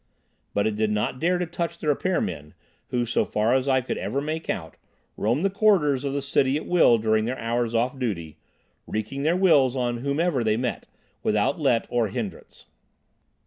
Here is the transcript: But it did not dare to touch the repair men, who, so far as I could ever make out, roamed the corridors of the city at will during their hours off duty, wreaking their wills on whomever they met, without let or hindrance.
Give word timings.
But 0.55 0.65
it 0.65 0.75
did 0.75 0.89
not 0.89 1.19
dare 1.19 1.37
to 1.37 1.45
touch 1.45 1.77
the 1.77 1.87
repair 1.87 2.19
men, 2.21 2.55
who, 2.87 3.05
so 3.05 3.23
far 3.23 3.53
as 3.53 3.67
I 3.67 3.81
could 3.81 3.99
ever 3.99 4.19
make 4.19 4.49
out, 4.49 4.75
roamed 5.15 5.45
the 5.45 5.51
corridors 5.51 6.03
of 6.03 6.11
the 6.13 6.23
city 6.23 6.57
at 6.57 6.65
will 6.65 6.97
during 6.97 7.25
their 7.25 7.37
hours 7.37 7.75
off 7.75 7.99
duty, 7.99 8.39
wreaking 8.87 9.21
their 9.21 9.37
wills 9.37 9.75
on 9.75 9.97
whomever 9.97 10.43
they 10.43 10.57
met, 10.57 10.87
without 11.21 11.59
let 11.59 11.85
or 11.91 12.07
hindrance. 12.07 12.65